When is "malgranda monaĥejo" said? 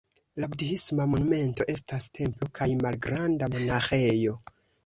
2.87-4.39